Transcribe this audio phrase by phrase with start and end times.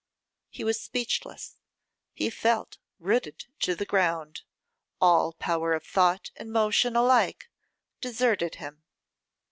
[0.49, 1.59] He was speechless;
[2.11, 4.41] he felt rooted to the ground;
[4.99, 7.51] all power of thought and motion alike
[7.99, 8.81] deserted him.